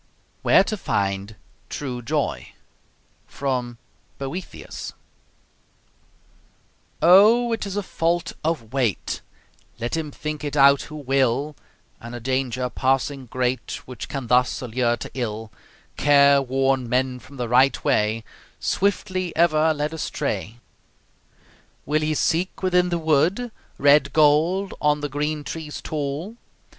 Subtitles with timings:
[0.41, 1.35] WHERE TO FIND
[1.69, 2.53] TRUE JOY
[3.27, 3.77] From
[4.17, 4.93] 'Boethius'
[7.03, 7.51] Oh!
[7.53, 9.21] It is a fault of weight,
[9.79, 11.55] Let him think it out who will,
[11.99, 15.51] And a danger passing great Which can thus allure to ill
[15.97, 18.23] Careworn men from the rightway,
[18.59, 20.57] Swiftly ever led astray.
[21.85, 26.37] Will ye seek within the wood Red gold on the green trees tall?